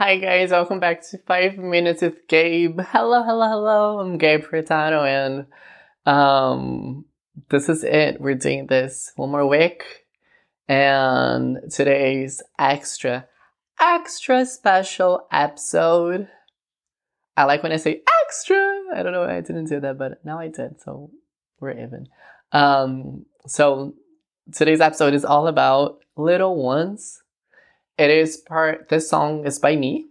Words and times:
Hi 0.00 0.16
guys, 0.16 0.50
welcome 0.50 0.80
back 0.80 1.06
to 1.10 1.18
Five 1.26 1.58
Minutes 1.58 2.00
with 2.00 2.26
Gabe. 2.26 2.80
Hello, 2.80 3.22
hello, 3.22 3.46
hello. 3.46 4.00
I'm 4.00 4.16
Gabe 4.16 4.42
Furtado, 4.42 5.04
and 5.04 5.46
um, 6.06 7.04
this 7.50 7.68
is 7.68 7.84
it. 7.84 8.18
We're 8.18 8.34
doing 8.34 8.66
this 8.66 9.12
one 9.16 9.30
more 9.30 9.46
week, 9.46 9.84
and 10.66 11.58
today's 11.70 12.42
extra, 12.58 13.26
extra 13.78 14.46
special 14.46 15.26
episode. 15.30 16.28
I 17.36 17.44
like 17.44 17.62
when 17.62 17.72
I 17.72 17.76
say 17.76 18.00
extra. 18.24 18.56
I 18.94 19.02
don't 19.02 19.12
know 19.12 19.26
why 19.26 19.36
I 19.36 19.42
didn't 19.42 19.68
do 19.68 19.80
that, 19.80 19.98
but 19.98 20.24
now 20.24 20.38
I 20.38 20.48
did, 20.48 20.80
so 20.80 21.10
we're 21.60 21.72
even. 21.72 22.08
Um, 22.52 23.26
so 23.46 23.92
today's 24.50 24.80
episode 24.80 25.12
is 25.12 25.26
all 25.26 25.46
about 25.46 25.98
little 26.16 26.56
ones 26.56 27.20
it 28.00 28.10
is 28.10 28.38
part, 28.38 28.88
this 28.88 29.10
song 29.10 29.44
is 29.44 29.58
by 29.58 29.76
me, 29.76 30.06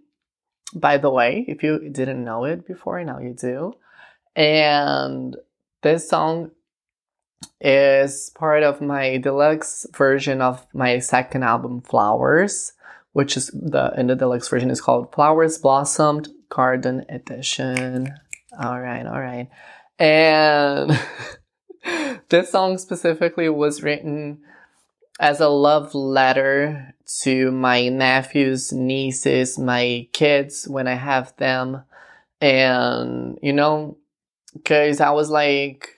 by 0.76 0.98
the 0.98 1.10
way, 1.10 1.44
if 1.48 1.64
you 1.64 1.90
didn't 1.90 2.24
know 2.24 2.46
it 2.46 2.68
before, 2.68 3.04
now 3.04 3.18
you 3.18 3.34
do. 3.34 3.74
And 4.36 5.36
this 5.82 6.08
song 6.08 6.52
is 7.60 8.30
part 8.36 8.62
of 8.62 8.80
my 8.80 9.18
deluxe 9.18 9.88
version 9.92 10.40
of 10.40 10.68
my 10.72 11.00
second 11.00 11.42
album, 11.42 11.82
Flowers, 11.82 12.74
which 13.14 13.36
is 13.36 13.48
the, 13.48 13.92
in 13.98 14.06
the 14.06 14.16
deluxe 14.16 14.48
version 14.50 14.70
is 14.70 14.82
called 14.82 15.12
Flowers 15.12 15.58
Blossomed 15.58 16.28
Garden 16.50 17.06
Edition. 17.10 18.14
All 18.62 18.80
right, 18.80 19.08
all 19.08 19.20
right. 19.20 19.50
And 19.98 20.92
this 22.30 22.52
song 22.52 22.78
specifically 22.78 23.50
was 23.50 23.82
written 23.82 24.42
as 25.20 25.42
a 25.42 25.50
love 25.50 25.94
letter 25.94 26.96
to 27.22 27.52
my 27.52 27.90
nephews, 27.90 28.72
nieces, 28.72 29.60
my 29.60 30.08
kids 30.14 30.68
when 30.68 30.88
I 30.88 30.94
have 30.94 31.36
them. 31.36 31.84
And, 32.40 33.38
you 33.42 33.52
know, 33.52 33.98
because 34.54 35.02
I 35.02 35.12
was 35.12 35.30
like, 35.30 35.98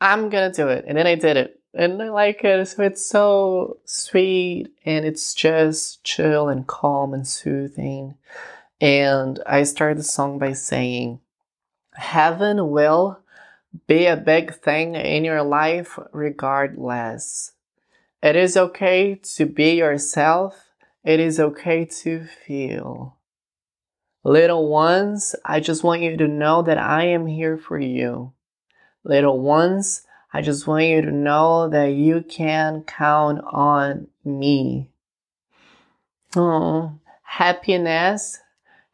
I'm 0.00 0.28
gonna 0.28 0.52
do 0.52 0.68
it. 0.68 0.84
And 0.86 0.96
then 0.96 1.06
I 1.06 1.16
did 1.16 1.36
it. 1.36 1.58
And 1.74 2.00
I 2.00 2.10
like 2.10 2.44
it. 2.44 2.68
So 2.68 2.82
it's 2.82 3.04
so 3.04 3.78
sweet 3.84 4.68
and 4.84 5.04
it's 5.04 5.34
just 5.34 6.04
chill 6.04 6.48
and 6.48 6.66
calm 6.66 7.14
and 7.14 7.26
soothing. 7.26 8.14
And 8.80 9.40
I 9.46 9.64
started 9.64 9.98
the 9.98 10.04
song 10.04 10.38
by 10.38 10.52
saying, 10.52 11.20
Heaven 11.94 12.70
will 12.70 13.18
be 13.86 14.06
a 14.06 14.16
big 14.16 14.54
thing 14.54 14.94
in 14.94 15.24
your 15.24 15.42
life 15.42 15.98
regardless. 16.12 17.52
It 18.22 18.36
is 18.36 18.56
okay 18.56 19.16
to 19.36 19.46
be 19.46 19.74
yourself. 19.74 20.68
It 21.04 21.18
is 21.18 21.40
okay 21.40 21.84
to 22.02 22.24
feel. 22.24 23.16
Little 24.22 24.68
ones, 24.68 25.34
I 25.44 25.58
just 25.58 25.82
want 25.82 26.02
you 26.02 26.16
to 26.16 26.28
know 26.28 26.62
that 26.62 26.78
I 26.78 27.06
am 27.06 27.26
here 27.26 27.58
for 27.58 27.78
you. 27.80 28.32
Little 29.02 29.40
ones, 29.40 30.02
I 30.32 30.42
just 30.42 30.68
want 30.68 30.84
you 30.84 31.02
to 31.02 31.10
know 31.10 31.68
that 31.68 31.94
you 31.94 32.22
can 32.22 32.84
count 32.84 33.40
on 33.44 34.06
me. 34.24 34.88
Oh, 36.36 37.00
happiness 37.24 38.38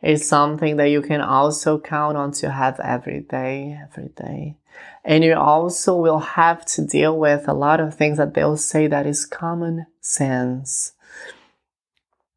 is 0.03 0.27
something 0.27 0.77
that 0.79 0.89
you 0.89 1.03
can 1.03 1.21
also 1.21 1.79
count 1.79 2.17
on 2.17 2.33
to 2.33 2.51
have 2.51 2.81
every 2.81 3.21
day, 3.21 3.79
every 3.83 4.09
day. 4.09 4.57
And 5.05 5.25
you 5.25 5.35
also 5.35 5.97
will 5.97 6.19
have 6.19 6.65
to 6.67 6.87
deal 6.87 7.17
with 7.17 7.49
a 7.49 7.55
lot 7.55 7.81
of 7.81 7.95
things 7.95 8.19
that 8.19 8.35
they'll 8.35 8.57
say 8.57 8.87
that 8.87 9.07
is 9.07 9.25
common 9.25 9.87
sense. 10.01 10.93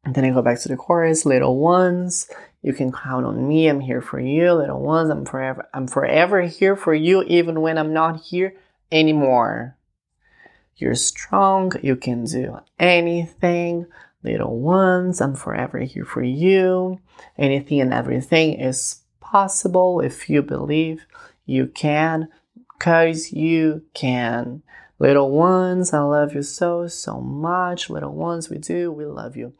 And 0.04 0.14
then 0.14 0.24
I 0.24 0.30
go 0.30 0.42
back 0.42 0.60
to 0.60 0.68
the 0.68 0.76
chorus, 0.76 1.24
little 1.26 1.58
ones, 1.58 2.28
you 2.62 2.72
can 2.72 2.92
count 2.92 3.26
on 3.26 3.48
me. 3.48 3.68
I'm 3.68 3.80
here 3.80 4.00
for 4.00 4.20
you, 4.20 4.52
little 4.52 4.80
ones. 4.80 5.10
I'm 5.10 5.24
forever, 5.24 5.68
I'm 5.74 5.88
forever 5.88 6.42
here 6.42 6.76
for 6.76 6.94
you, 6.94 7.24
even 7.24 7.60
when 7.60 7.76
I'm 7.76 7.92
not 7.92 8.20
here 8.22 8.54
anymore. 8.92 9.76
You're 10.76 10.94
strong. 10.94 11.72
You 11.82 11.96
can 11.96 12.24
do 12.24 12.60
anything. 12.78 13.86
Little 14.22 14.60
ones, 14.60 15.20
I'm 15.20 15.34
forever 15.34 15.80
here 15.80 16.04
for 16.04 16.22
you. 16.22 17.00
Anything 17.36 17.80
and 17.80 17.92
everything 17.92 18.54
is 18.54 19.00
possible 19.20 20.00
if 20.00 20.30
you 20.30 20.42
believe 20.42 21.06
you 21.46 21.66
can, 21.66 22.28
cause 22.78 23.32
you 23.32 23.82
can. 23.94 24.62
Little 24.98 25.30
ones, 25.30 25.92
I 25.92 26.00
love 26.00 26.34
you 26.34 26.42
so, 26.42 26.86
so 26.86 27.20
much. 27.20 27.90
Little 27.90 28.12
ones, 28.12 28.48
we 28.48 28.58
do, 28.58 28.92
we 28.92 29.04
love 29.04 29.36
you. 29.36 29.52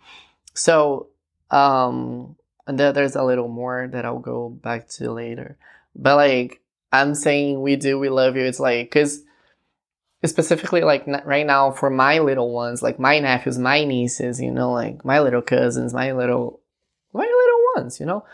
So, 0.54 1.08
um, 1.50 2.36
and 2.66 2.78
there's 2.78 3.16
a 3.16 3.24
little 3.24 3.48
more 3.48 3.88
that 3.88 4.04
I'll 4.04 4.18
go 4.18 4.48
back 4.48 4.88
to 4.90 5.10
later. 5.12 5.56
But 5.96 6.16
like, 6.16 6.60
I'm 6.92 7.14
saying 7.14 7.60
we 7.60 7.76
do, 7.76 7.98
we 7.98 8.08
love 8.08 8.36
you. 8.36 8.44
It's 8.44 8.60
like, 8.60 8.90
cause 8.90 9.22
specifically 10.24 10.82
like 10.82 11.06
right 11.24 11.46
now 11.46 11.72
for 11.72 11.90
my 11.90 12.20
little 12.20 12.52
ones, 12.52 12.82
like 12.82 12.98
my 12.98 13.18
nephews, 13.18 13.58
my 13.58 13.84
nieces, 13.84 14.40
you 14.40 14.50
know, 14.50 14.72
like 14.72 15.04
my 15.04 15.20
little 15.20 15.42
cousins, 15.42 15.92
my 15.92 16.12
little, 16.12 16.60
my 17.12 17.24
little 17.24 17.82
ones, 17.82 17.98
you 17.98 18.06
know, 18.06 18.24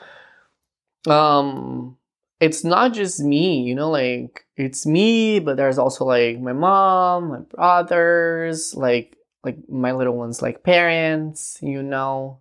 um, 1.12 1.97
it's 2.40 2.64
not 2.64 2.94
just 2.94 3.20
me, 3.20 3.62
you 3.62 3.74
know, 3.74 3.90
like 3.90 4.46
it's 4.56 4.86
me, 4.86 5.40
but 5.40 5.56
there's 5.56 5.78
also 5.78 6.04
like 6.04 6.38
my 6.40 6.52
mom, 6.52 7.28
my 7.30 7.38
brothers, 7.40 8.74
like 8.74 9.16
like 9.44 9.68
my 9.68 9.92
little 9.92 10.16
ones 10.16 10.42
like 10.42 10.62
parents, 10.62 11.58
you 11.62 11.82
know. 11.82 12.40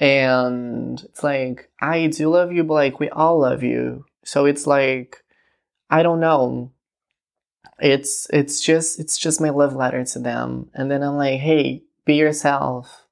And 0.00 1.02
it's 1.04 1.22
like 1.22 1.70
I 1.80 2.08
do 2.08 2.30
love 2.30 2.52
you, 2.52 2.64
but 2.64 2.74
like 2.74 3.00
we 3.00 3.08
all 3.10 3.40
love 3.40 3.62
you. 3.62 4.04
So 4.24 4.44
it's 4.46 4.66
like 4.66 5.22
I 5.90 6.02
don't 6.02 6.20
know. 6.20 6.72
It's 7.80 8.26
it's 8.30 8.60
just 8.60 9.00
it's 9.00 9.16
just 9.18 9.40
my 9.40 9.50
love 9.50 9.74
letter 9.74 10.04
to 10.04 10.18
them. 10.18 10.70
And 10.74 10.90
then 10.90 11.02
I'm 11.02 11.16
like, 11.16 11.40
"Hey, 11.40 11.82
be 12.04 12.16
yourself." 12.16 13.03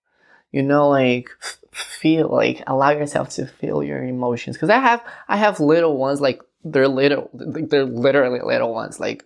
You 0.52 0.62
know, 0.62 0.88
like 0.88 1.30
feel 1.72 2.28
like 2.28 2.62
allow 2.66 2.90
yourself 2.90 3.30
to 3.30 3.46
feel 3.46 3.82
your 3.82 4.02
emotions. 4.04 4.56
Because 4.56 4.70
i 4.70 4.78
have 4.78 5.02
i 5.28 5.36
have 5.36 5.60
little 5.60 5.96
ones 5.96 6.20
like 6.20 6.40
they're 6.64 6.88
little 6.88 7.30
they're 7.32 7.84
literally 7.84 8.40
little 8.40 8.72
ones 8.72 9.00
like 9.00 9.24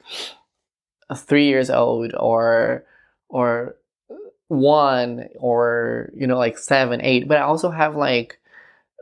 three 1.14 1.46
years 1.48 1.70
old 1.70 2.12
or 2.18 2.84
or 3.28 3.76
one 4.48 5.28
or 5.38 6.10
you 6.14 6.26
know 6.26 6.38
like 6.38 6.58
seven 6.58 7.00
eight. 7.02 7.26
But 7.26 7.38
i 7.38 7.42
also 7.42 7.70
have 7.70 7.96
like 7.96 8.38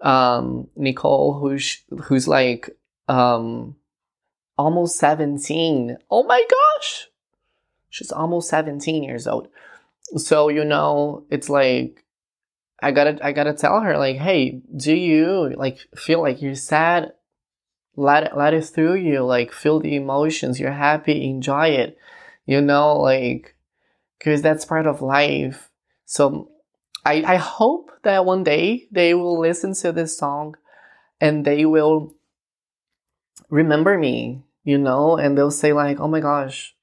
um 0.03 0.69
nicole 0.77 1.39
who's 1.39 1.83
who's 2.05 2.27
like 2.27 2.71
um 3.09 3.77
almost 4.57 4.99
17 4.99 5.97
oh 6.11 6.23
my 6.23 6.45
gosh! 6.49 7.09
She's 7.91 8.13
almost 8.13 8.49
17 8.49 9.03
years 9.03 9.27
old. 9.27 9.49
So 10.17 10.49
you 10.49 10.65
know 10.65 11.25
it's 11.31 11.49
like 11.49 12.04
I 12.83 12.91
gotta 12.91 13.19
I 13.25 13.33
gotta 13.33 13.55
tell 13.55 13.81
her 13.81 13.97
like, 13.97 14.17
hey, 14.17 14.61
do 14.77 14.95
you 14.95 15.55
like 15.57 15.79
feel 15.97 16.21
like 16.21 16.43
you're 16.43 16.55
sad? 16.55 17.13
Let 17.97 18.25
it 18.25 18.37
let 18.37 18.55
it 18.55 18.65
through 18.65 18.97
you. 18.97 19.25
Like 19.25 19.53
feel 19.53 19.81
the 19.81 19.95
emotions. 19.97 20.59
You're 20.59 20.73
happy. 20.73 21.25
Enjoy 21.25 21.69
it. 21.69 21.97
You 22.47 22.61
know, 22.61 22.99
like 22.99 23.55
because 24.19 24.43
that's 24.43 24.65
part 24.65 24.87
of 24.87 25.03
life. 25.03 25.71
So 26.05 26.51
I 27.05 27.23
I 27.27 27.37
hope 27.37 27.91
that 28.03 28.25
one 28.25 28.45
day 28.45 28.89
they 28.91 29.15
will 29.15 29.39
listen 29.39 29.75
to 29.75 29.93
this 29.93 30.19
song 30.19 30.57
and 31.21 31.45
they 31.45 31.65
will 31.65 32.15
remember 33.49 33.97
me. 33.97 34.43
You 34.65 34.79
know, 34.79 35.17
and 35.17 35.37
they'll 35.37 35.51
say 35.51 35.73
like, 35.75 36.01
oh 36.01 36.09
my 36.09 36.21
gosh, 36.21 36.75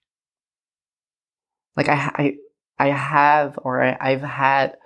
like 1.75 1.89
I 1.89 2.11
I 2.15 2.35
I 2.79 2.87
have 2.89 3.59
or 3.63 3.83
I, 3.83 3.97
I've 3.99 4.21
had 4.21 4.77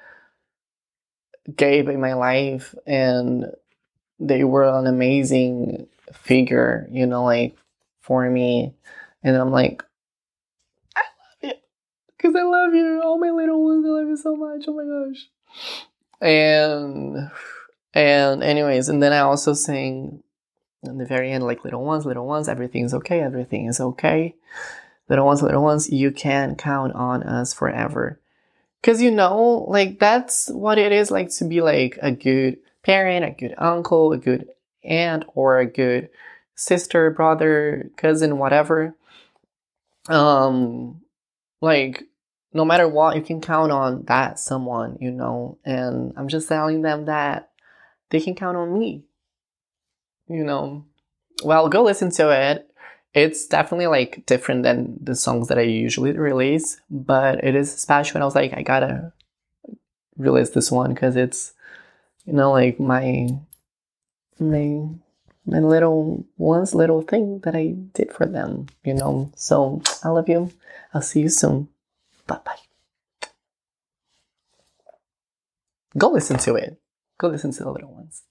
Gabe 1.53 1.89
in 1.89 1.99
my 1.99 2.13
life, 2.13 2.73
and 2.87 3.45
they 4.19 4.43
were 4.43 4.63
an 4.63 4.87
amazing 4.87 5.87
figure, 6.13 6.87
you 6.91 7.05
know, 7.05 7.23
like 7.23 7.57
for 8.01 8.29
me. 8.29 8.73
And 9.23 9.35
I'm 9.35 9.51
like, 9.51 9.83
I 10.95 11.01
love 11.01 11.37
you 11.41 11.53
because 12.17 12.35
I 12.35 12.43
love 12.43 12.73
you, 12.73 13.01
all 13.03 13.19
my 13.19 13.31
little 13.31 13.63
ones. 13.63 13.85
I 13.85 13.89
love 13.89 14.07
you 14.07 14.17
so 14.17 14.35
much. 14.35 14.65
Oh 14.67 14.73
my 14.73 14.83
gosh. 14.83 15.27
And 16.21 17.29
and 17.93 18.43
anyways, 18.43 18.89
and 18.89 19.01
then 19.01 19.13
I 19.13 19.19
also 19.19 19.53
sing 19.53 20.23
in 20.83 20.97
the 20.97 21.05
very 21.05 21.31
end, 21.31 21.43
like 21.43 21.63
little 21.63 21.83
ones, 21.83 22.05
little 22.05 22.25
ones, 22.25 22.47
everything's 22.47 22.93
okay, 22.93 23.21
everything 23.21 23.65
is 23.65 23.79
okay. 23.79 24.35
Little 25.09 25.25
ones, 25.25 25.41
little 25.41 25.63
ones, 25.63 25.89
you 25.89 26.11
can 26.11 26.55
count 26.55 26.93
on 26.93 27.23
us 27.23 27.53
forever. 27.53 28.19
Because 28.85 29.01
you 29.01 29.09
know, 29.09 29.65
like 29.67 29.97
that's 29.97 30.47
what 30.47 30.77
it 30.77 30.91
is 30.91 31.09
like 31.09 31.31
to 31.37 31.45
be 31.45 31.61
like 31.61 31.97
a 32.03 32.11
good 32.11 32.57
parent, 32.83 33.25
a 33.25 33.31
good 33.31 33.55
uncle, 33.57 34.13
a 34.13 34.17
good 34.19 34.47
aunt, 34.83 35.25
or 35.33 35.57
a 35.57 35.65
good 35.65 36.09
sister, 36.53 37.09
brother, 37.09 37.89
cousin, 37.97 38.37
whatever. 38.37 38.95
Um, 40.07 41.01
like 41.61 42.03
no 42.53 42.63
matter 42.63 42.87
what, 42.87 43.15
you 43.15 43.23
can 43.23 43.41
count 43.41 43.71
on 43.71 44.03
that 44.03 44.37
someone, 44.37 44.99
you 45.01 45.09
know. 45.09 45.57
And 45.65 46.13
I'm 46.15 46.27
just 46.27 46.47
telling 46.47 46.83
them 46.83 47.05
that 47.05 47.49
they 48.11 48.19
can 48.19 48.35
count 48.35 48.55
on 48.55 48.77
me. 48.77 49.03
You 50.27 50.43
know, 50.43 50.85
well, 51.43 51.69
go 51.69 51.81
listen 51.81 52.11
to 52.11 52.29
it. 52.29 52.69
It's 53.15 53.47
definitely 53.47 53.87
like 53.87 54.25
different 54.25 54.63
than 54.63 54.99
the 55.01 55.15
songs 55.15 55.47
that 55.47 55.57
I 55.57 55.61
usually 55.61 56.11
release, 56.11 56.81
but 56.89 57.41
it 57.45 57.55
is 57.55 57.73
special. 57.73 58.17
And 58.17 58.23
I 58.23 58.25
was 58.25 58.35
like, 58.35 58.53
I 58.53 58.61
gotta 58.61 59.13
release 60.17 60.49
this 60.49 60.69
one 60.69 60.93
because 60.93 61.15
it's, 61.15 61.53
you 62.25 62.33
know, 62.33 62.51
like 62.51 62.77
my 62.77 63.29
my 64.37 64.89
my 65.45 65.59
little 65.59 66.25
one's 66.37 66.75
little 66.75 67.01
thing 67.01 67.39
that 67.45 67.55
I 67.55 67.75
did 67.93 68.11
for 68.11 68.25
them, 68.25 68.67
you 68.83 68.93
know. 68.93 69.31
So 69.37 69.81
I 70.03 70.09
love 70.09 70.27
you. 70.27 70.51
I'll 70.93 71.01
see 71.01 71.21
you 71.21 71.29
soon. 71.29 71.69
Bye 72.27 72.39
bye. 72.43 73.29
Go 75.97 76.09
listen 76.09 76.37
to 76.39 76.55
it. 76.55 76.81
Go 77.17 77.29
listen 77.29 77.53
to 77.53 77.63
the 77.63 77.71
little 77.71 77.93
ones. 77.93 78.23